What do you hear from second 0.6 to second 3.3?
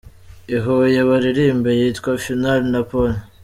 Huye baririmbe iyitwa ’Final’ na ’Pole’.